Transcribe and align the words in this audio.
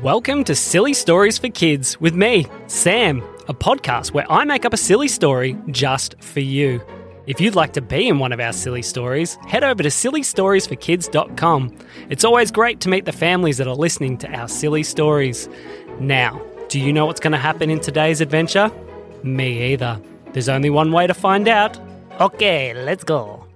Welcome 0.00 0.44
to 0.44 0.54
Silly 0.54 0.94
Stories 0.94 1.36
for 1.36 1.50
Kids 1.50 2.00
with 2.00 2.14
me, 2.14 2.46
Sam, 2.66 3.20
a 3.46 3.52
podcast 3.52 4.14
where 4.14 4.24
I 4.32 4.42
make 4.46 4.64
up 4.64 4.72
a 4.72 4.78
silly 4.78 5.06
story 5.06 5.54
just 5.68 6.14
for 6.22 6.40
you. 6.40 6.80
If 7.26 7.42
you'd 7.42 7.54
like 7.54 7.74
to 7.74 7.82
be 7.82 8.08
in 8.08 8.18
one 8.18 8.32
of 8.32 8.40
our 8.40 8.54
silly 8.54 8.80
stories, 8.80 9.36
head 9.46 9.62
over 9.62 9.82
to 9.82 9.90
sillystoriesforkids.com. 9.90 11.78
It's 12.08 12.24
always 12.24 12.50
great 12.50 12.80
to 12.80 12.88
meet 12.88 13.04
the 13.04 13.12
families 13.12 13.58
that 13.58 13.68
are 13.68 13.74
listening 13.74 14.16
to 14.18 14.32
our 14.32 14.48
silly 14.48 14.82
stories. 14.82 15.46
Now, 16.00 16.40
do 16.70 16.80
you 16.80 16.90
know 16.90 17.04
what's 17.04 17.20
going 17.20 17.32
to 17.32 17.38
happen 17.38 17.68
in 17.68 17.78
today's 17.78 18.22
adventure? 18.22 18.72
Me 19.22 19.74
either. 19.74 20.00
There's 20.32 20.48
only 20.48 20.70
one 20.70 20.90
way 20.90 21.06
to 21.06 21.12
find 21.12 21.46
out. 21.48 21.78
Okay, 22.18 22.72
let's 22.72 23.04
go. 23.04 23.46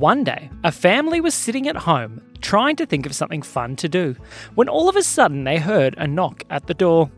One 0.00 0.24
day, 0.24 0.48
a 0.64 0.72
family 0.72 1.20
was 1.20 1.34
sitting 1.34 1.68
at 1.68 1.76
home 1.76 2.22
trying 2.40 2.74
to 2.76 2.86
think 2.86 3.04
of 3.04 3.14
something 3.14 3.42
fun 3.42 3.76
to 3.76 3.86
do 3.86 4.16
when 4.54 4.66
all 4.66 4.88
of 4.88 4.96
a 4.96 5.02
sudden 5.02 5.44
they 5.44 5.58
heard 5.58 5.94
a 5.98 6.06
knock 6.06 6.42
at 6.48 6.66
the 6.66 6.72
door. 6.72 7.10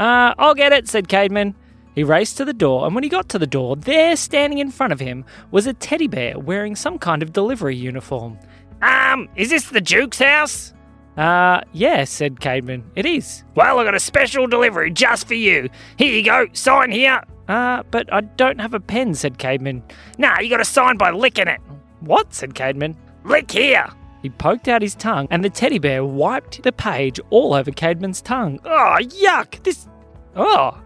Uh, 0.00 0.34
I'll 0.36 0.56
get 0.56 0.72
it, 0.72 0.88
said 0.88 1.06
Cademan. 1.06 1.54
He 1.94 2.02
raced 2.02 2.38
to 2.38 2.44
the 2.44 2.52
door, 2.52 2.86
and 2.86 2.92
when 2.92 3.04
he 3.04 3.08
got 3.08 3.28
to 3.28 3.38
the 3.38 3.46
door, 3.46 3.76
there, 3.76 4.16
standing 4.16 4.58
in 4.58 4.72
front 4.72 4.92
of 4.92 4.98
him, 4.98 5.24
was 5.52 5.68
a 5.68 5.74
teddy 5.74 6.08
bear 6.08 6.40
wearing 6.40 6.74
some 6.74 6.98
kind 6.98 7.22
of 7.22 7.32
delivery 7.32 7.76
uniform. 7.76 8.36
Um, 8.82 9.28
is 9.36 9.50
this 9.50 9.66
the 9.66 9.80
Duke's 9.80 10.18
house? 10.18 10.74
Uh, 11.16 11.60
yeah, 11.72 12.02
said 12.02 12.40
Cademan. 12.40 12.82
It 12.96 13.06
is. 13.06 13.44
Well, 13.54 13.78
I 13.78 13.84
got 13.84 13.94
a 13.94 14.00
special 14.00 14.48
delivery 14.48 14.90
just 14.90 15.28
for 15.28 15.34
you. 15.34 15.70
Here 15.98 16.12
you 16.12 16.24
go, 16.24 16.48
sign 16.52 16.90
here. 16.90 17.22
Uh, 17.48 17.82
but 17.90 18.12
I 18.12 18.22
don't 18.22 18.60
have 18.60 18.74
a 18.74 18.80
pen, 18.80 19.14
said 19.14 19.38
Cademan. 19.38 19.82
Nah, 20.18 20.40
you 20.40 20.50
got 20.50 20.56
to 20.58 20.64
sign 20.64 20.96
by 20.96 21.10
licking 21.10 21.48
it. 21.48 21.60
What? 22.00 22.34
said 22.34 22.54
Cademan. 22.54 22.96
Lick 23.24 23.50
here. 23.50 23.88
He 24.22 24.30
poked 24.30 24.66
out 24.66 24.82
his 24.82 24.94
tongue, 24.94 25.28
and 25.30 25.44
the 25.44 25.50
teddy 25.50 25.78
bear 25.78 26.04
wiped 26.04 26.62
the 26.62 26.72
page 26.72 27.20
all 27.30 27.54
over 27.54 27.70
Cademan's 27.70 28.20
tongue. 28.20 28.58
Oh, 28.64 28.96
yuck! 29.00 29.62
This. 29.62 29.86
Oh, 30.34 30.80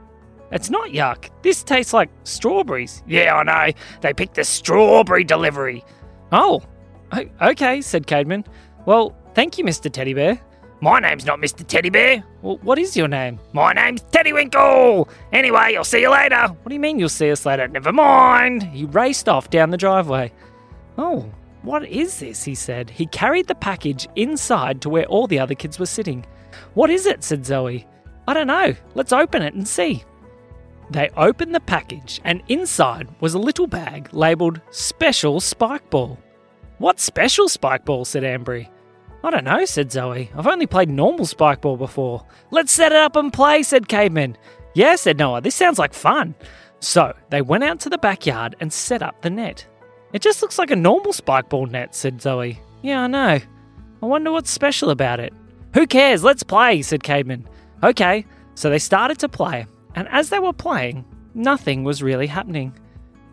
it's 0.53 0.69
not 0.69 0.91
yuck. 0.91 1.31
This 1.43 1.63
tastes 1.63 1.93
like 1.93 2.11
strawberries. 2.25 3.03
Yeah, 3.07 3.37
I 3.37 3.43
know. 3.45 3.73
They 4.03 4.13
picked 4.13 4.35
the 4.35 4.45
strawberry 4.45 5.25
delivery. 5.25 5.85
Oh, 6.33 6.63
okay, 7.41 7.81
said 7.81 8.07
Cademan. 8.07 8.47
Well, 8.85 9.17
thank 9.35 9.59
you, 9.59 9.65
Mr. 9.65 9.91
Teddy 9.91 10.13
Bear. 10.15 10.41
My 10.83 10.99
name's 10.99 11.27
not 11.27 11.39
Mr. 11.39 11.67
Teddy 11.67 11.91
Bear. 11.91 12.25
Well, 12.41 12.59
what 12.63 12.79
is 12.79 12.97
your 12.97 13.09
name? 13.09 13.39
My 13.53 13.75
name's 13.75 14.01
Teddy 14.13 14.33
Winkle. 14.33 15.11
Anyway, 15.31 15.75
I'll 15.77 15.85
see 15.85 16.01
you 16.01 16.11
later. 16.11 16.49
What 16.49 16.69
do 16.69 16.75
you 16.75 16.81
mean 16.81 16.99
you'll 16.99 17.11
see 17.11 17.31
us 17.31 17.45
later? 17.45 17.69
Never 17.69 17.93
mind. 17.93 18.63
He 18.63 18.87
raced 18.87 19.29
off 19.29 19.51
down 19.51 19.71
the 19.71 19.77
driveway. 19.77 20.33
Oh, 20.97 21.31
what 21.63 21.87
is 21.87 22.19
this? 22.21 22.43
He 22.45 22.55
said. 22.55 22.89
He 22.89 23.05
carried 23.07 23.47
the 23.47 23.55
package 23.55 24.09
inside 24.17 24.81
to 24.81 24.89
where 24.89 25.05
all 25.05 25.27
the 25.27 25.39
other 25.39 25.55
kids 25.55 25.79
were 25.79 25.85
sitting. 25.85 26.25
What 26.73 26.89
is 26.89 27.05
it? 27.05 27.23
said 27.25 27.45
Zoe. 27.45 27.87
I 28.27 28.33
don't 28.33 28.47
know. 28.47 28.75
Let's 28.95 29.13
open 29.13 29.43
it 29.43 29.53
and 29.53 29.69
see. 29.69 30.03
They 30.89 31.11
opened 31.17 31.55
the 31.55 31.61
package, 31.61 32.21
and 32.25 32.43
inside 32.49 33.09
was 33.21 33.35
a 33.35 33.39
little 33.39 33.67
bag 33.67 34.09
labelled 34.13 34.61
Special 34.71 35.41
Spike 35.41 35.89
Ball. 35.91 36.19
What 36.79 36.99
special 36.99 37.47
spike 37.51 37.85
ball? 37.85 38.07
said 38.07 38.23
Ambry. 38.23 38.67
I 39.23 39.31
don't 39.31 39.45
know, 39.45 39.65
said 39.65 39.93
Zoe. 39.93 40.31
I've 40.35 40.47
only 40.47 40.67
played 40.67 40.89
normal 40.89 41.27
spikeball 41.27 41.79
before. 41.79 42.25
Let's 42.51 42.73
set 42.73 42.93
it 42.93 42.99
up 42.99 43.17
and 43.17 43.33
play, 43.33 43.63
said 43.63 43.89
Cademan. 43.89 44.37
Yeah, 44.75 44.97
said 44.97 45.19
Noah. 45.19 45.41
This 45.41 45.55
sounds 45.55 45.79
like 45.79 45.93
fun. 45.93 46.35
So 46.81 47.15
they 47.29 47.43
went 47.43 47.65
out 47.65 47.81
to 47.81 47.91
the 47.91 47.99
backyard 47.99 48.57
and 48.61 48.73
set 48.73 49.03
up 49.03 49.21
the 49.21 49.31
net. 49.31 49.67
It 50.13 50.23
just 50.23 50.41
looks 50.41 50.59
like 50.59 50.71
a 50.71 50.77
normal 50.77 51.13
spikeball 51.13 51.71
net, 51.71 51.95
said 51.95 52.23
Zoe. 52.23 52.59
Yeah, 52.83 53.03
I 53.03 53.07
know. 53.07 53.39
I 54.03 54.07
wonder 54.07 54.33
what's 54.33 54.51
special 54.51 54.91
about 54.91 55.21
it. 55.21 55.35
Who 55.75 55.87
cares? 55.87 56.25
Let's 56.25 56.43
play, 56.43 56.81
said 56.83 57.03
Cademan. 57.03 57.45
Okay, 57.83 58.25
so 58.55 58.71
they 58.71 58.79
started 58.79 59.19
to 59.21 59.29
play, 59.29 59.67
and 59.95 60.09
as 60.09 60.31
they 60.31 60.39
were 60.39 60.53
playing, 60.53 61.05
nothing 61.35 61.85
was 61.85 62.03
really 62.03 62.27
happening. 62.27 62.75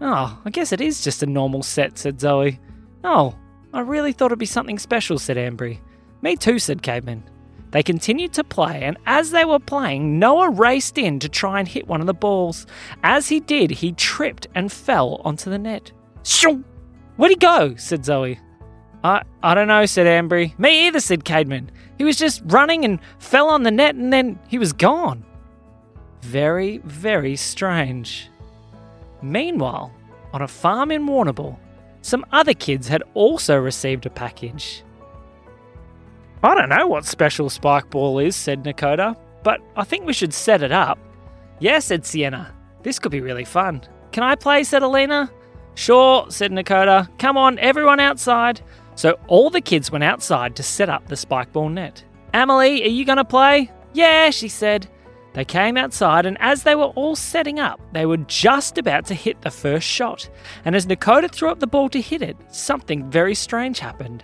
Oh, 0.01 0.39
I 0.45 0.49
guess 0.49 0.71
it 0.71 0.81
is 0.81 1.03
just 1.03 1.23
a 1.23 1.25
normal 1.25 1.63
set, 1.63 1.97
said 1.97 2.19
Zoe. 2.19 2.59
Oh, 3.03 3.35
I 3.73 3.81
really 3.81 4.11
thought 4.11 4.27
it'd 4.27 4.39
be 4.39 4.45
something 4.45 4.79
special, 4.79 5.19
said 5.19 5.37
Ambry. 5.37 5.79
Me 6.21 6.35
too, 6.35 6.59
said 6.59 6.81
Cademan. 6.81 7.23
They 7.71 7.83
continued 7.83 8.33
to 8.33 8.43
play, 8.43 8.83
and 8.83 8.97
as 9.05 9.31
they 9.31 9.43
were 9.43 9.59
playing, 9.59 10.19
Noah 10.19 10.49
raced 10.49 10.97
in 10.97 11.19
to 11.19 11.29
try 11.29 11.59
and 11.59 11.67
hit 11.67 11.87
one 11.87 11.99
of 11.99 12.07
the 12.07 12.13
balls. 12.13 12.65
As 13.03 13.27
he 13.27 13.39
did, 13.39 13.71
he 13.71 13.91
tripped 13.91 14.47
and 14.55 14.71
fell 14.71 15.21
onto 15.25 15.49
the 15.49 15.59
net. 15.59 15.91
Shoo! 16.23 16.63
Where'd 17.17 17.31
he 17.31 17.35
go? 17.35 17.75
said 17.75 18.05
Zoe. 18.05 18.39
I, 19.03 19.23
I 19.43 19.53
don't 19.53 19.67
know, 19.67 19.85
said 19.85 20.07
Ambry. 20.07 20.57
Me 20.57 20.87
either, 20.87 20.99
said 20.99 21.25
Cademan. 21.25 21.69
He 21.97 22.03
was 22.03 22.17
just 22.17 22.41
running 22.45 22.85
and 22.85 22.99
fell 23.19 23.49
on 23.49 23.63
the 23.63 23.71
net 23.71 23.95
and 23.95 24.13
then 24.13 24.39
he 24.47 24.57
was 24.57 24.73
gone. 24.73 25.25
Very, 26.21 26.79
very 26.79 27.35
strange. 27.35 28.29
Meanwhile, 29.21 29.93
on 30.33 30.41
a 30.41 30.47
farm 30.47 30.91
in 30.91 31.05
Warrnambool, 31.05 31.57
some 32.07 32.25
other 32.31 32.53
kids 32.53 32.87
had 32.87 33.03
also 33.15 33.57
received 33.57 34.05
a 34.05 34.09
package. 34.09 34.81
I 36.41 36.55
don't 36.55 36.69
know 36.69 36.87
what 36.87 37.05
special 37.05 37.49
spike 37.49 37.89
ball 37.89 38.19
is, 38.19 38.33
said 38.33 38.63
Nakota, 38.63 39.17
but 39.43 39.59
I 39.75 39.83
think 39.83 40.05
we 40.05 40.13
should 40.13 40.33
set 40.33 40.63
it 40.63 40.71
up. 40.71 40.97
Yeah, 41.59 41.79
said 41.79 42.05
Sienna. 42.05 42.55
This 42.83 42.97
could 42.97 43.11
be 43.11 43.19
really 43.19 43.43
fun. 43.43 43.81
Can 44.13 44.23
I 44.23 44.35
play, 44.35 44.63
said 44.63 44.83
Alina. 44.83 45.29
Sure, 45.75 46.31
said 46.31 46.51
Nakota. 46.51 47.09
Come 47.19 47.35
on, 47.35 47.59
everyone 47.59 47.99
outside. 47.99 48.61
So 48.95 49.19
all 49.27 49.49
the 49.49 49.59
kids 49.59 49.91
went 49.91 50.05
outside 50.05 50.55
to 50.55 50.63
set 50.63 50.87
up 50.87 51.09
the 51.09 51.17
spike 51.17 51.51
ball 51.51 51.67
net. 51.67 52.05
Emily, 52.33 52.83
are 52.83 52.87
you 52.87 53.03
going 53.03 53.17
to 53.17 53.25
play? 53.25 53.69
Yeah, 53.91 54.29
she 54.29 54.47
said. 54.47 54.87
They 55.37 55.45
came 55.45 55.77
outside, 55.77 56.25
and 56.25 56.35
as 56.39 56.63
they 56.63 56.73
were 56.73 56.91
all 56.95 57.15
setting 57.15 57.59
up, 57.59 57.79
they 57.93 58.07
were 58.07 58.17
just 58.17 58.79
about 58.79 59.05
to 59.05 59.13
hit 59.13 59.39
the 59.39 59.51
first 59.51 59.87
shot. 59.87 60.27
And 60.65 60.75
as 60.75 60.87
Nakota 60.87 61.29
threw 61.29 61.51
up 61.51 61.59
the 61.59 61.67
ball 61.67 61.89
to 61.89 62.01
hit 62.01 62.23
it, 62.23 62.35
something 62.49 63.07
very 63.11 63.35
strange 63.35 63.77
happened. 63.77 64.23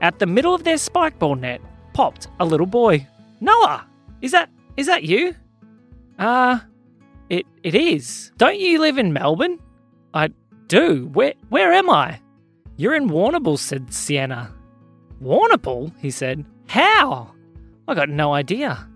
At 0.00 0.18
the 0.18 0.26
middle 0.26 0.54
of 0.54 0.64
their 0.64 0.78
spike 0.78 1.18
ball 1.18 1.34
net 1.34 1.60
popped 1.92 2.28
a 2.40 2.46
little 2.46 2.64
boy. 2.64 3.06
Noah, 3.40 3.84
is 4.22 4.32
that 4.32 4.48
is 4.78 4.86
that 4.86 5.04
you? 5.04 5.34
Uh 6.18 6.60
it 7.28 7.44
it 7.62 7.74
is. 7.74 8.32
Don't 8.38 8.58
you 8.58 8.80
live 8.80 8.96
in 8.96 9.12
Melbourne? 9.12 9.58
I 10.14 10.30
do. 10.68 11.10
Where 11.12 11.34
where 11.50 11.74
am 11.74 11.90
I? 11.90 12.22
You're 12.78 12.94
in 12.94 13.10
Warrnambool, 13.10 13.58
said 13.58 13.92
Sienna. 13.92 14.50
Warrnambool? 15.22 15.92
he 16.00 16.10
said. 16.10 16.46
How? 16.68 17.34
I 17.86 17.92
got 17.92 18.08
no 18.08 18.32
idea. 18.32 18.88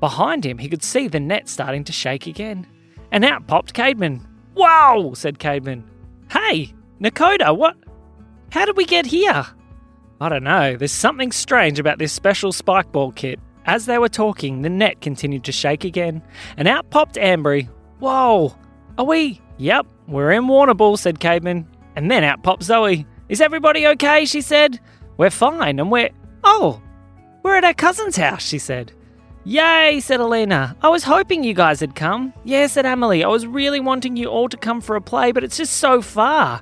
Behind 0.00 0.44
him, 0.44 0.58
he 0.58 0.68
could 0.68 0.82
see 0.82 1.08
the 1.08 1.20
net 1.20 1.48
starting 1.48 1.84
to 1.84 1.92
shake 1.92 2.26
again. 2.26 2.66
And 3.12 3.24
out 3.24 3.46
popped 3.46 3.74
Cademan. 3.74 4.26
Wow, 4.54 5.12
said 5.14 5.38
Cademan. 5.38 5.84
Hey, 6.30 6.74
Nakota, 7.00 7.56
what? 7.56 7.76
How 8.50 8.64
did 8.64 8.76
we 8.76 8.84
get 8.84 9.06
here? 9.06 9.46
I 10.20 10.28
don't 10.28 10.44
know. 10.44 10.76
There's 10.76 10.92
something 10.92 11.32
strange 11.32 11.78
about 11.78 11.98
this 11.98 12.12
special 12.12 12.52
spike 12.52 12.90
ball 12.92 13.12
kit. 13.12 13.38
As 13.66 13.86
they 13.86 13.98
were 13.98 14.08
talking, 14.08 14.62
the 14.62 14.70
net 14.70 15.00
continued 15.00 15.44
to 15.44 15.52
shake 15.52 15.84
again, 15.84 16.22
and 16.56 16.68
out 16.68 16.88
popped 16.90 17.16
Ambry. 17.16 17.68
Whoa, 17.98 18.54
are 18.96 19.04
we? 19.04 19.40
Yep, 19.58 19.86
we're 20.06 20.32
in 20.32 20.44
Warrnambool, 20.44 20.98
said 20.98 21.18
Cademan. 21.18 21.66
And 21.96 22.10
then 22.10 22.22
out 22.22 22.42
popped 22.42 22.62
Zoe. 22.62 23.06
Is 23.28 23.40
everybody 23.40 23.86
okay? 23.88 24.24
She 24.24 24.40
said. 24.40 24.78
We're 25.16 25.30
fine, 25.30 25.80
and 25.80 25.90
we're. 25.90 26.10
Oh, 26.44 26.80
we're 27.42 27.56
at 27.56 27.64
our 27.64 27.74
cousin's 27.74 28.16
house, 28.16 28.46
she 28.46 28.58
said. 28.58 28.92
Yay, 29.48 30.00
said 30.00 30.18
Alina. 30.18 30.76
I 30.82 30.88
was 30.88 31.04
hoping 31.04 31.44
you 31.44 31.54
guys 31.54 31.78
had 31.78 31.94
come. 31.94 32.34
Yeah, 32.42 32.66
said 32.66 32.84
Emily. 32.84 33.22
I 33.22 33.28
was 33.28 33.46
really 33.46 33.78
wanting 33.78 34.16
you 34.16 34.26
all 34.26 34.48
to 34.48 34.56
come 34.56 34.80
for 34.80 34.96
a 34.96 35.00
play, 35.00 35.30
but 35.30 35.44
it's 35.44 35.56
just 35.56 35.74
so 35.74 36.02
far. 36.02 36.60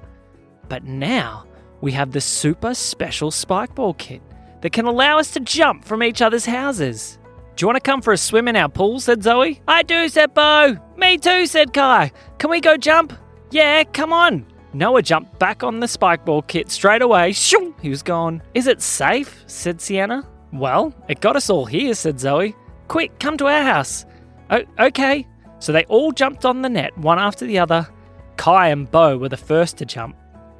But 0.68 0.84
now 0.84 1.46
we 1.80 1.92
have 1.92 2.12
the 2.12 2.20
super 2.20 2.74
special 2.74 3.30
spike 3.30 3.74
ball 3.74 3.94
kit 3.94 4.20
that 4.60 4.74
can 4.74 4.84
allow 4.84 5.18
us 5.18 5.30
to 5.30 5.40
jump 5.40 5.86
from 5.86 6.02
each 6.02 6.20
other's 6.20 6.44
houses. 6.44 7.18
Do 7.56 7.62
you 7.62 7.68
want 7.68 7.82
to 7.82 7.90
come 7.90 8.02
for 8.02 8.12
a 8.12 8.18
swim 8.18 8.48
in 8.48 8.56
our 8.56 8.68
pool? 8.68 9.00
said 9.00 9.22
Zoe. 9.22 9.62
I 9.66 9.82
do, 9.82 10.06
said 10.10 10.34
Bo. 10.34 10.76
Me 10.98 11.16
too, 11.16 11.46
said 11.46 11.72
Kai. 11.72 12.12
Can 12.36 12.50
we 12.50 12.60
go 12.60 12.76
jump? 12.76 13.14
Yeah, 13.50 13.84
come 13.84 14.12
on. 14.12 14.44
Noah 14.74 15.00
jumped 15.00 15.38
back 15.38 15.62
on 15.62 15.80
the 15.80 15.88
spike 15.88 16.26
ball 16.26 16.42
kit 16.42 16.70
straight 16.70 17.00
away. 17.00 17.32
Shoo! 17.32 17.74
He 17.80 17.88
was 17.88 18.02
gone. 18.02 18.42
Is 18.52 18.66
it 18.66 18.82
safe? 18.82 19.42
said 19.46 19.80
Sienna. 19.80 20.28
Well, 20.52 20.94
it 21.08 21.22
got 21.22 21.34
us 21.34 21.48
all 21.48 21.64
here, 21.64 21.94
said 21.94 22.20
Zoe. 22.20 22.54
Quick, 22.88 23.18
come 23.18 23.36
to 23.38 23.46
our 23.46 23.62
house. 23.62 24.04
Oh, 24.50 24.62
okay. 24.78 25.26
So 25.58 25.72
they 25.72 25.84
all 25.84 26.12
jumped 26.12 26.44
on 26.44 26.62
the 26.62 26.68
net, 26.68 26.96
one 26.98 27.18
after 27.18 27.46
the 27.46 27.58
other. 27.58 27.88
Kai 28.36 28.68
and 28.68 28.90
Bo 28.90 29.16
were 29.16 29.28
the 29.28 29.36
first 29.36 29.78
to 29.78 29.86
jump. 29.86 30.16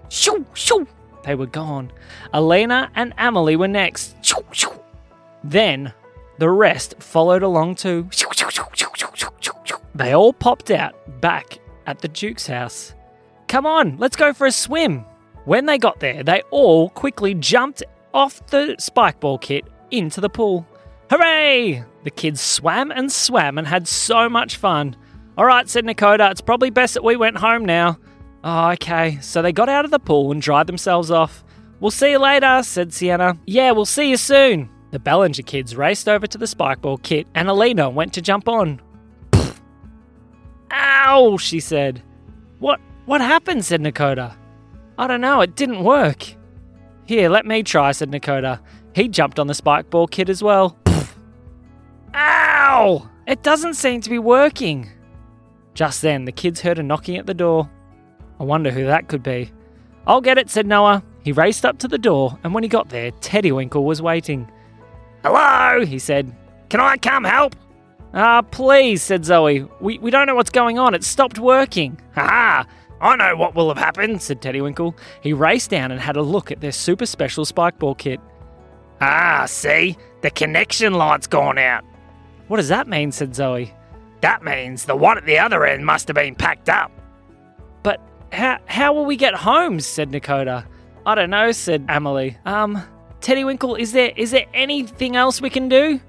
Shoo! 0.09 0.47
Shoo! 0.55 0.87
They 1.25 1.35
were 1.35 1.47
gone. 1.47 1.93
Alina 2.33 2.91
and 2.95 3.13
Emily 3.19 3.57
were 3.57 3.69
next. 3.69 4.17
Shoo! 4.25 4.45
Shoo! 4.53 4.73
Then 5.43 5.93
the 6.39 6.51
rest 6.51 6.95
followed 7.01 7.43
along 7.43 7.77
too. 7.77 8.09
They 9.95 10.13
all 10.13 10.33
popped 10.33 10.71
out 10.71 11.21
back 11.21 11.59
at 11.87 12.01
the 12.01 12.09
Duke's 12.09 12.47
house. 12.47 12.95
Come 13.49 13.67
on, 13.67 13.97
let's 13.99 14.17
go 14.17 14.33
for 14.33 14.47
a 14.47 14.53
swim. 14.53 15.05
When 15.45 15.67
they 15.67 15.79
got 15.79 16.01
there, 16.01 16.23
they 16.23 16.43
all 16.51 16.89
quickly 16.89 17.35
jumped 17.35 17.83
off 18.13 18.45
the 18.47 18.77
spike 18.79 19.21
ball 19.21 19.39
kit 19.39 19.65
into 19.91 20.21
the 20.21 20.31
pool. 20.31 20.67
Hooray! 21.11 21.85
The 22.05 22.11
kids 22.11 22.41
swam 22.41 22.91
and 22.91 23.11
swam 23.11 23.59
and 23.59 23.67
had 23.67 23.89
so 23.89 24.29
much 24.29 24.57
fun. 24.57 24.95
All 25.37 25.47
right, 25.47 25.69
said 25.69 25.85
Nakota, 25.85 26.31
it's 26.31 26.41
probably 26.41 26.71
best 26.71 26.95
that 26.95 27.03
we 27.03 27.17
went 27.17 27.39
home 27.39 27.65
now. 27.65 27.99
Oh, 28.45 28.71
okay. 28.73 29.19
So 29.21 29.41
they 29.41 29.53
got 29.53 29.71
out 29.71 29.87
of 29.87 29.91
the 29.91 29.99
pool 29.99 30.31
and 30.31 30.41
dried 30.41 30.67
themselves 30.67 31.11
off. 31.11 31.43
We'll 31.81 31.91
see 31.91 32.13
you 32.13 32.19
later, 32.19 32.63
said 32.63 32.93
Sienna. 32.93 33.39
Yeah, 33.47 33.73
we'll 33.73 33.87
see 33.87 34.11
you 34.11 34.19
soon. 34.19 34.69
The 34.91 34.99
Bellinger 34.99 35.43
kids 35.43 35.75
raced 35.75 36.09
over 36.09 36.27
to 36.27 36.39
the 36.39 36.45
spikeball 36.45 37.03
kit 37.03 37.27
and 37.35 37.49
Alina 37.49 37.91
went 37.91 38.13
to 38.15 38.23
jump 38.23 38.49
on. 38.49 38.81
Ow, 40.71 41.37
she 41.39 41.59
said. 41.59 42.03
What 42.59 42.81
what 43.07 43.21
happened? 43.21 43.65
said 43.65 43.81
Nakota. 43.81 44.37
I 44.99 45.07
don't 45.07 45.21
know, 45.21 45.41
it 45.41 45.57
didn't 45.57 45.83
work. 45.83 46.25
Here, 47.07 47.29
let 47.29 47.45
me 47.45 47.63
try, 47.63 47.93
said 47.93 48.11
Nakota. 48.11 48.61
He 48.95 49.09
jumped 49.09 49.39
on 49.39 49.47
the 49.47 49.53
spikeball 49.55 50.11
kit 50.11 50.29
as 50.29 50.43
well. 50.43 50.79
Ow! 52.15 53.09
It 53.27 53.43
doesn't 53.43 53.75
seem 53.75 54.01
to 54.03 54.11
be 54.11 54.19
working. 54.19 54.89
Just 55.75 56.03
then, 56.03 56.25
the 56.25 56.33
kids 56.33 56.61
heard 56.61 56.79
a 56.79 56.83
knocking 56.83 57.17
at 57.17 57.27
the 57.27 57.35
door. 57.35 57.69
I 58.39 58.45
wonder 58.45 58.71
who 58.71 58.85
that 58.85 59.09
could 59.09 59.23
be. 59.23 59.51
I'll 60.07 60.21
get 60.21 60.39
it, 60.39 60.51
said 60.51 60.67
Noah. 60.67 61.03
He 61.25 61.33
raced 61.33 61.65
up 61.65 61.79
to 61.79 61.89
the 61.89 61.99
door, 61.99 62.39
and 62.45 62.55
when 62.55 62.63
he 62.63 62.69
got 62.69 62.91
there, 62.91 63.11
Teddy 63.21 63.51
Winkle 63.51 63.85
was 63.85 64.03
waiting. 64.03 64.51
Hello, 65.23 65.85
he 65.85 65.99
said. 65.99 66.35
Can 66.69 66.81
I 66.81 66.97
come 66.99 67.25
help? 67.25 67.57
Ah, 68.13 68.39
uh, 68.39 68.43
please, 68.43 69.03
said 69.03 69.25
Zoe. 69.25 69.67
We, 69.81 69.99
we 69.99 70.11
don't 70.11 70.27
know 70.27 70.35
what's 70.35 70.51
going 70.51 70.79
on. 70.79 70.95
It 70.95 71.03
stopped 71.03 71.39
working. 71.39 72.01
Ha 72.15 72.23
ha! 72.23 72.67
I 73.01 73.17
know 73.17 73.37
what 73.37 73.55
will 73.55 73.69
have 73.69 73.79
happened, 73.79 74.23
said 74.23 74.41
Teddy 74.41 74.61
Winkle. 74.61 74.95
He 75.21 75.33
raced 75.33 75.71
down 75.71 75.91
and 75.91 76.01
had 76.01 76.17
a 76.17 76.23
look 76.23 76.53
at 76.53 76.61
their 76.61 76.73
super 76.73 77.07
special 77.07 77.45
spikeball 77.45 77.99
kit. 77.99 78.21
Ah, 79.01 79.45
see? 79.47 79.97
The 80.23 80.31
connection 80.31 80.95
light's 80.95 81.27
gone 81.27 81.59
out. 81.59 81.85
What 82.49 82.59
does 82.59 82.69
that 82.69 82.89
mean? 82.89 83.13
said 83.13 83.35
Zoe. 83.35 83.73
That 84.21 84.43
means 84.43 84.85
the 84.85 84.97
one 84.97 85.19
at 85.19 85.27
the 85.27 85.39
other 85.39 85.67
end 85.67 85.85
must 85.85 86.09
have 86.09 86.15
been 86.15 86.35
packed 86.35 86.69
up. 86.69 86.91
But 87.83 88.01
how, 88.33 88.59
how 88.67 88.93
will 88.93 89.05
we 89.05 89.17
get 89.17 89.35
home? 89.35 89.81
said 89.81 90.11
Nakota. 90.11 90.67
I 91.07 91.15
don't 91.15 91.31
know, 91.31 91.53
said 91.53 91.85
Emily. 91.89 92.39
Um, 92.47 92.83
Teddy 93.21 93.45
Winkle, 93.45 93.75
is 93.75 93.93
there 93.93 94.13
is 94.17 94.31
there 94.31 94.47
anything 94.55 95.17
else 95.17 95.41
we 95.41 95.51
can 95.51 95.69
do? 95.69 96.01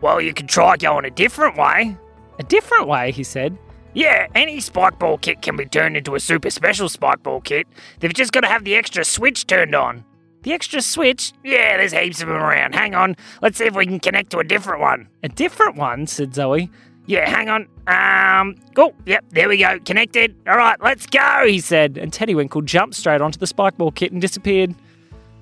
Well, 0.00 0.20
you 0.20 0.32
could 0.32 0.48
try 0.48 0.76
going 0.76 1.04
a 1.04 1.10
different 1.10 1.56
way. 1.56 1.96
A 2.38 2.42
different 2.42 2.86
way, 2.86 3.10
he 3.10 3.24
said. 3.24 3.58
Yeah, 3.94 4.28
any 4.34 4.58
spikeball 4.58 5.20
kit 5.20 5.42
can 5.42 5.56
be 5.56 5.66
turned 5.66 5.96
into 5.96 6.14
a 6.14 6.20
super 6.20 6.50
special 6.50 6.88
spikeball 6.88 7.42
kit. 7.42 7.66
They've 7.98 8.14
just 8.14 8.32
got 8.32 8.42
to 8.42 8.46
have 8.46 8.64
the 8.64 8.76
extra 8.76 9.04
switch 9.04 9.46
turned 9.46 9.74
on. 9.74 10.04
The 10.42 10.52
extra 10.52 10.80
switch? 10.80 11.32
Yeah, 11.44 11.76
there's 11.76 11.92
heaps 11.92 12.22
of 12.22 12.28
them 12.28 12.36
around. 12.36 12.74
Hang 12.74 12.94
on. 12.94 13.16
Let's 13.42 13.58
see 13.58 13.66
if 13.66 13.74
we 13.74 13.86
can 13.86 13.98
connect 13.98 14.30
to 14.30 14.38
a 14.38 14.44
different 14.44 14.80
one. 14.80 15.08
A 15.22 15.28
different 15.28 15.76
one? 15.76 16.06
said 16.06 16.34
Zoe. 16.34 16.70
Yeah, 17.06 17.28
hang 17.28 17.48
on. 17.48 17.66
Um, 17.86 18.54
oh, 18.76 18.94
yep, 19.06 19.24
there 19.30 19.48
we 19.48 19.56
go. 19.56 19.78
Connected. 19.80 20.36
All 20.46 20.58
right, 20.58 20.78
let's 20.82 21.06
go, 21.06 21.44
he 21.46 21.58
said. 21.58 21.96
And 21.96 22.12
Teddy 22.12 22.34
Winkle 22.34 22.60
jumped 22.60 22.96
straight 22.96 23.22
onto 23.22 23.38
the 23.38 23.46
spikeball 23.46 23.94
kit 23.94 24.12
and 24.12 24.20
disappeared. 24.20 24.74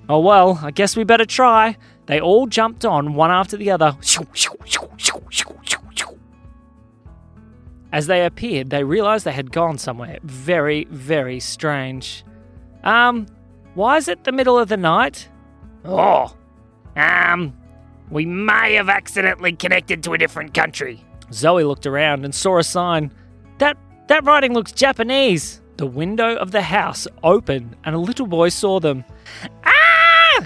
Oh 0.07 0.19
well, 0.19 0.59
I 0.63 0.71
guess 0.71 0.95
we 0.95 1.03
better 1.03 1.25
try. 1.25 1.75
They 2.05 2.21
all 2.21 2.47
jumped 2.47 2.85
on 2.85 3.15
one 3.15 3.31
after 3.31 3.57
the 3.57 3.69
other. 3.71 3.97
As 7.91 8.07
they 8.07 8.25
appeared, 8.25 8.69
they 8.69 8.83
realized 8.85 9.25
they 9.25 9.33
had 9.33 9.51
gone 9.51 9.77
somewhere 9.77 10.19
very, 10.23 10.85
very 10.85 11.41
strange. 11.41 12.23
Um, 12.85 13.27
why 13.77 13.95
is 13.97 14.07
it 14.07 14.23
the 14.23 14.31
middle 14.31 14.57
of 14.57 14.69
the 14.69 14.75
night? 14.75 15.29
Oh, 15.85 16.35
um, 16.95 17.55
we 18.09 18.25
may 18.25 18.73
have 18.73 18.89
accidentally 18.89 19.53
connected 19.53 20.03
to 20.03 20.13
a 20.13 20.17
different 20.17 20.55
country. 20.55 21.05
Zoe 21.31 21.63
looked 21.63 21.85
around 21.85 22.25
and 22.25 22.33
saw 22.33 22.57
a 22.57 22.63
sign. 22.63 23.13
That 23.59 23.77
that 24.07 24.25
writing 24.25 24.55
looks 24.55 24.71
Japanese. 24.71 25.61
The 25.77 25.85
window 25.85 26.35
of 26.37 26.49
the 26.49 26.63
house 26.63 27.07
opened 27.21 27.75
and 27.83 27.93
a 27.93 27.99
little 27.99 28.25
boy 28.25 28.49
saw 28.49 28.79
them. 28.79 29.05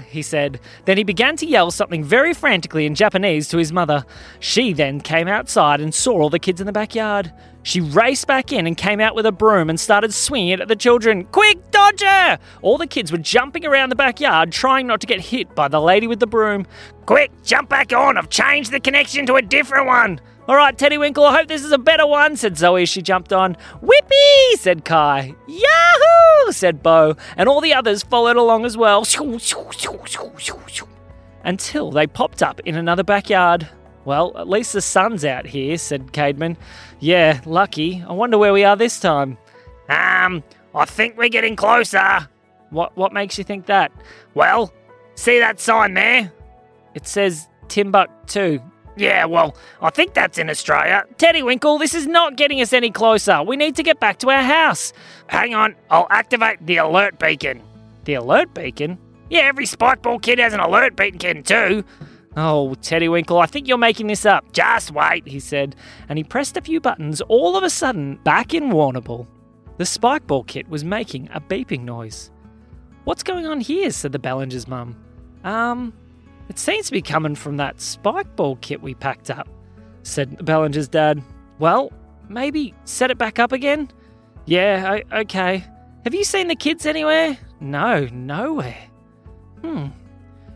He 0.08 0.22
said. 0.22 0.60
Then 0.84 0.96
he 0.96 1.04
began 1.04 1.36
to 1.36 1.46
yell 1.46 1.70
something 1.70 2.04
very 2.04 2.34
frantically 2.34 2.86
in 2.86 2.94
Japanese 2.94 3.48
to 3.48 3.58
his 3.58 3.72
mother. 3.72 4.04
She 4.40 4.72
then 4.72 5.00
came 5.00 5.28
outside 5.28 5.80
and 5.80 5.94
saw 5.94 6.20
all 6.20 6.30
the 6.30 6.38
kids 6.38 6.60
in 6.60 6.66
the 6.66 6.72
backyard. 6.72 7.32
She 7.64 7.80
raced 7.80 8.26
back 8.26 8.52
in 8.52 8.66
and 8.66 8.76
came 8.76 9.00
out 9.00 9.14
with 9.14 9.24
a 9.24 9.32
broom 9.32 9.70
and 9.70 9.78
started 9.78 10.12
swinging 10.12 10.48
it 10.48 10.60
at 10.60 10.68
the 10.68 10.76
children. 10.76 11.24
Quick, 11.26 11.70
Dodger! 11.70 12.38
All 12.60 12.76
the 12.76 12.86
kids 12.86 13.12
were 13.12 13.18
jumping 13.18 13.64
around 13.64 13.90
the 13.90 13.96
backyard, 13.96 14.50
trying 14.50 14.86
not 14.86 15.00
to 15.02 15.06
get 15.06 15.20
hit 15.20 15.54
by 15.54 15.68
the 15.68 15.80
lady 15.80 16.08
with 16.08 16.18
the 16.18 16.26
broom. 16.26 16.66
Quick, 17.06 17.30
jump 17.44 17.68
back 17.68 17.92
on! 17.92 18.18
I've 18.18 18.30
changed 18.30 18.72
the 18.72 18.80
connection 18.80 19.26
to 19.26 19.36
a 19.36 19.42
different 19.42 19.86
one! 19.86 20.20
All 20.48 20.56
right, 20.56 20.76
Teddy 20.76 20.98
Winkle, 20.98 21.24
I 21.24 21.36
hope 21.36 21.46
this 21.46 21.62
is 21.62 21.70
a 21.70 21.78
better 21.78 22.04
one, 22.04 22.36
said 22.36 22.58
Zoe 22.58 22.82
as 22.82 22.88
she 22.88 23.00
jumped 23.00 23.32
on. 23.32 23.56
Whippy, 23.80 24.58
said 24.58 24.84
Kai. 24.84 25.36
Yahoo, 25.46 26.11
said 26.50 26.82
Bo, 26.82 27.16
and 27.36 27.48
all 27.48 27.60
the 27.60 27.74
others 27.74 28.02
followed 28.02 28.36
along 28.36 28.64
as 28.64 28.76
well. 28.76 29.04
Until 31.44 31.90
they 31.90 32.06
popped 32.06 32.42
up 32.42 32.60
in 32.60 32.76
another 32.76 33.02
backyard. 33.04 33.68
Well, 34.04 34.36
at 34.36 34.48
least 34.48 34.72
the 34.72 34.80
sun's 34.80 35.24
out 35.24 35.46
here, 35.46 35.78
said 35.78 36.12
Cademan. 36.12 36.56
Yeah, 36.98 37.40
lucky. 37.46 38.02
I 38.06 38.12
wonder 38.12 38.36
where 38.36 38.52
we 38.52 38.64
are 38.64 38.76
this 38.76 38.98
time. 38.98 39.38
Um, 39.88 40.42
I 40.74 40.84
think 40.86 41.16
we're 41.16 41.28
getting 41.28 41.54
closer. 41.54 42.28
What 42.70 42.96
what 42.96 43.12
makes 43.12 43.38
you 43.38 43.44
think 43.44 43.66
that? 43.66 43.92
Well, 44.34 44.72
see 45.14 45.38
that 45.38 45.60
sign 45.60 45.94
there? 45.94 46.32
It 46.94 47.06
says 47.06 47.46
Timbuktu. 47.68 48.60
Yeah, 48.96 49.24
well, 49.24 49.56
I 49.80 49.90
think 49.90 50.14
that's 50.14 50.38
in 50.38 50.50
Australia. 50.50 51.04
Teddy 51.16 51.42
Winkle, 51.42 51.78
this 51.78 51.94
is 51.94 52.06
not 52.06 52.36
getting 52.36 52.60
us 52.60 52.72
any 52.72 52.90
closer. 52.90 53.42
We 53.42 53.56
need 53.56 53.76
to 53.76 53.82
get 53.82 54.00
back 54.00 54.18
to 54.18 54.30
our 54.30 54.42
house. 54.42 54.92
Hang 55.28 55.54
on, 55.54 55.74
I'll 55.90 56.06
activate 56.10 56.66
the 56.66 56.76
alert 56.76 57.18
beacon. 57.18 57.62
The 58.04 58.14
alert 58.14 58.52
beacon? 58.52 58.98
Yeah, 59.30 59.40
every 59.40 59.64
spikeball 59.64 60.20
kid 60.20 60.38
has 60.38 60.52
an 60.52 60.60
alert 60.60 60.94
beacon 60.94 61.42
too. 61.42 61.84
Oh, 62.36 62.74
Teddy 62.76 63.08
Winkle, 63.08 63.38
I 63.38 63.46
think 63.46 63.68
you're 63.68 63.78
making 63.78 64.06
this 64.06 64.26
up. 64.26 64.52
Just 64.52 64.90
wait, 64.90 65.26
he 65.26 65.40
said, 65.40 65.76
and 66.08 66.18
he 66.18 66.24
pressed 66.24 66.56
a 66.56 66.62
few 66.62 66.80
buttons. 66.80 67.20
All 67.22 67.56
of 67.56 67.62
a 67.62 67.70
sudden, 67.70 68.16
back 68.24 68.54
in 68.54 68.70
Warrnambool, 68.70 69.26
the 69.78 69.84
spikeball 69.84 70.46
kit 70.46 70.68
was 70.68 70.84
making 70.84 71.28
a 71.32 71.40
beeping 71.40 71.82
noise. 71.84 72.30
What's 73.04 73.22
going 73.22 73.46
on 73.46 73.60
here? 73.60 73.90
said 73.90 74.12
the 74.12 74.18
Bellinger's 74.18 74.68
mum. 74.68 74.96
Um, 75.44 75.92
it 76.48 76.58
seems 76.58 76.86
to 76.86 76.92
be 76.92 77.02
coming 77.02 77.34
from 77.34 77.56
that 77.58 77.78
spikeball 77.78 78.60
kit 78.60 78.82
we 78.82 78.94
packed 78.94 79.30
up, 79.30 79.48
said 80.02 80.44
Bellinger's 80.44 80.88
dad. 80.88 81.22
Well, 81.58 81.92
maybe 82.28 82.74
set 82.84 83.10
it 83.10 83.18
back 83.18 83.38
up 83.38 83.52
again? 83.52 83.90
Yeah, 84.46 84.98
okay. 85.12 85.64
Have 86.04 86.14
you 86.14 86.24
seen 86.24 86.48
the 86.48 86.56
kids 86.56 86.84
anywhere? 86.84 87.38
No, 87.60 88.06
nowhere. 88.12 88.88
Hmm. 89.62 89.86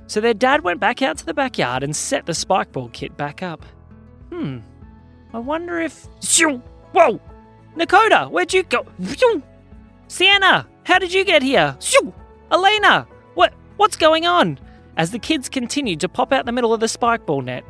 So 0.09 0.21
their 0.21 0.35
dad 0.35 0.63
went 0.63 0.81
back 0.81 1.03
out 1.03 1.19
to 1.19 1.27
the 1.27 1.35
backyard 1.35 1.83
and 1.83 1.95
set 1.95 2.27
the 2.27 2.33
spikeball 2.33 2.93
kit 2.93 3.17
back 3.17 3.43
up. 3.43 3.65
Hmm. 4.31 4.59
I 5.33 5.39
wonder 5.39 5.81
if. 5.81 6.09
Whoa! 6.93 7.21
Nakota, 7.77 8.31
where'd 8.31 8.53
you 8.53 8.63
go? 8.65 8.87
Sienna, 10.09 10.67
how 10.85 10.99
did 10.99 11.13
you 11.13 11.25
get 11.25 11.43
here? 11.43 11.77
Alina, 12.51 13.07
what 13.35 13.53
what's 13.77 13.97
going 13.97 14.27
on? 14.27 14.59
As 14.97 15.11
the 15.11 15.19
kids 15.19 15.49
continued 15.49 16.01
to 16.01 16.09
pop 16.09 16.33
out 16.33 16.47
the 16.47 16.53
middle 16.53 16.73
of 16.73 16.81
the 16.81 16.87
spikeball 16.87 17.45
net, 17.45 17.65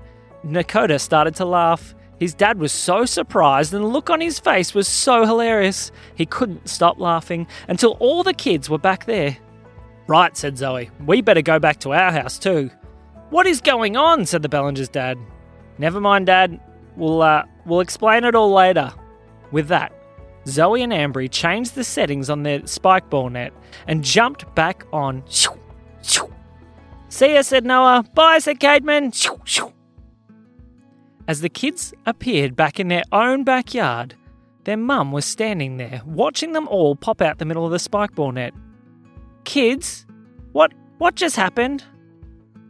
Nakota 0.44 1.00
started 1.00 1.34
to 1.36 1.44
laugh. 1.44 1.94
His 2.20 2.34
dad 2.34 2.58
was 2.58 2.72
so 2.72 3.04
surprised, 3.04 3.74
and 3.74 3.82
the 3.84 3.88
look 3.88 4.10
on 4.10 4.20
his 4.20 4.38
face 4.38 4.74
was 4.74 4.88
so 4.88 5.26
hilarious. 5.26 5.90
He 6.14 6.24
couldn't 6.24 6.68
stop 6.68 6.98
laughing 6.98 7.46
until 7.68 7.96
all 8.00 8.22
the 8.22 8.32
kids 8.32 8.70
were 8.70 8.78
back 8.78 9.04
there. 9.06 9.36
Right, 10.06 10.36
said 10.36 10.56
Zoe. 10.56 10.90
We 11.04 11.20
better 11.20 11.42
go 11.42 11.58
back 11.58 11.80
to 11.80 11.92
our 11.92 12.12
house 12.12 12.38
too. 12.38 12.70
What 13.30 13.46
is 13.46 13.60
going 13.60 13.96
on? 13.96 14.24
said 14.24 14.42
the 14.42 14.48
Bellingers' 14.48 14.90
dad. 14.90 15.18
Never 15.78 16.00
mind, 16.00 16.26
Dad. 16.26 16.60
We'll 16.96 17.20
uh, 17.20 17.44
we'll 17.66 17.80
explain 17.80 18.24
it 18.24 18.34
all 18.34 18.52
later. 18.52 18.92
With 19.50 19.68
that, 19.68 19.92
Zoe 20.46 20.82
and 20.82 20.92
Ambry 20.92 21.30
changed 21.30 21.74
the 21.74 21.84
settings 21.84 22.30
on 22.30 22.44
their 22.44 22.60
spikeball 22.60 23.32
net 23.32 23.52
and 23.86 24.02
jumped 24.02 24.54
back 24.54 24.84
on. 24.92 25.24
See 27.08 27.34
ya, 27.34 27.42
said 27.42 27.64
Noah. 27.64 28.04
Bye, 28.14 28.38
said 28.38 28.58
Cademan. 28.60 29.12
As 31.28 31.40
the 31.40 31.48
kids 31.48 31.94
appeared 32.04 32.56
back 32.56 32.78
in 32.78 32.88
their 32.88 33.04
own 33.12 33.44
backyard, 33.44 34.14
their 34.64 34.76
mum 34.76 35.12
was 35.12 35.24
standing 35.24 35.76
there, 35.76 36.02
watching 36.04 36.52
them 36.52 36.66
all 36.68 36.96
pop 36.96 37.22
out 37.22 37.38
the 37.38 37.44
middle 37.44 37.64
of 37.64 37.70
the 37.70 37.78
spikeball 37.78 38.34
net. 38.34 38.52
Kids, 39.44 40.06
what 40.52 40.72
what 40.98 41.14
just 41.14 41.36
happened? 41.36 41.84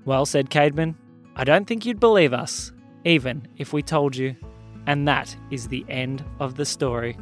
Well, 0.04 0.26
said 0.26 0.50
Cademan, 0.50 0.94
I 1.36 1.44
don't 1.44 1.66
think 1.66 1.86
you'd 1.86 2.00
believe 2.00 2.32
us, 2.32 2.72
even 3.04 3.48
if 3.56 3.72
we 3.72 3.82
told 3.82 4.16
you. 4.16 4.36
And 4.86 5.08
that 5.08 5.34
is 5.50 5.68
the 5.68 5.84
end 5.88 6.24
of 6.38 6.54
the 6.54 6.64
story. 6.64 7.16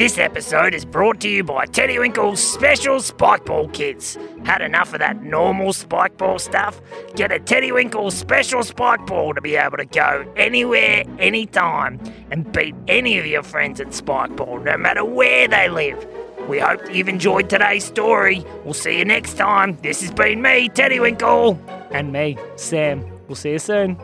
This 0.00 0.16
episode 0.16 0.72
is 0.72 0.86
brought 0.86 1.20
to 1.20 1.28
you 1.28 1.44
by 1.44 1.66
Teddy 1.66 1.98
Winkle's 1.98 2.42
special 2.42 3.00
Spikeball 3.00 3.74
kits. 3.74 4.16
Had 4.46 4.62
enough 4.62 4.94
of 4.94 5.00
that 5.00 5.22
normal 5.22 5.74
Spikeball 5.74 6.40
stuff? 6.40 6.80
Get 7.16 7.30
a 7.30 7.38
Teddy 7.38 7.70
Winkle 7.70 8.10
special 8.10 8.60
Spikeball 8.60 9.34
to 9.34 9.42
be 9.42 9.56
able 9.56 9.76
to 9.76 9.84
go 9.84 10.24
anywhere, 10.36 11.04
anytime, 11.18 12.00
and 12.30 12.50
beat 12.50 12.74
any 12.88 13.18
of 13.18 13.26
your 13.26 13.42
friends 13.42 13.78
at 13.78 13.88
Spikeball, 13.88 14.64
no 14.64 14.78
matter 14.78 15.04
where 15.04 15.46
they 15.46 15.68
live. 15.68 16.06
We 16.48 16.58
hope 16.58 16.80
you've 16.90 17.10
enjoyed 17.10 17.50
today's 17.50 17.84
story. 17.84 18.42
We'll 18.64 18.72
see 18.72 18.96
you 18.96 19.04
next 19.04 19.34
time. 19.34 19.76
This 19.82 20.00
has 20.00 20.12
been 20.12 20.40
me, 20.40 20.70
Teddy 20.70 20.98
Winkle. 20.98 21.60
And 21.90 22.10
me, 22.10 22.38
Sam. 22.56 23.04
We'll 23.28 23.36
see 23.36 23.50
you 23.50 23.58
soon. 23.58 23.98